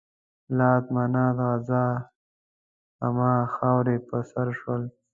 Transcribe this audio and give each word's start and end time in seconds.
لات، 0.57 0.85
منات، 0.95 1.37
عزا 1.49 1.85
همه 3.01 3.31
خاورې 3.55 3.95
په 4.07 4.17
سر 4.31 4.47
شول. 4.59 4.81